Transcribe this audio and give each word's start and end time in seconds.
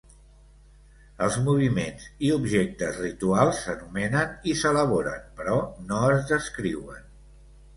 Els 1.25 1.35
moviments 1.49 2.07
i 2.29 2.31
objectes 2.37 2.97
rituals 3.03 3.59
s'anomenen 3.67 4.33
i 4.53 4.57
s'elaboren, 4.63 5.29
però 5.43 5.59
no 5.93 6.01
es 6.17 6.25
descriuen. 6.33 7.07